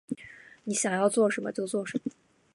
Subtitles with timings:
[0.63, 1.51] 你想要做什么？
[1.51, 2.11] 就做什么